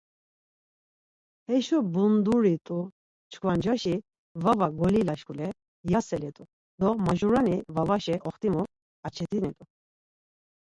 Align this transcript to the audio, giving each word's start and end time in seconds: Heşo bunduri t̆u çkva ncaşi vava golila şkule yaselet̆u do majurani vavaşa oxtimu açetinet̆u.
Heşo 1.49 1.79
bunduri 1.93 2.55
t̆u 2.65 2.79
çkva 3.31 3.53
ncaşi 3.57 3.95
vava 4.43 4.67
golila 4.79 5.15
şkule 5.19 5.47
yaselet̆u 5.91 6.43
do 6.79 6.87
majurani 7.05 7.57
vavaşa 7.75 8.15
oxtimu 8.27 8.63
açetinet̆u. 9.07 9.63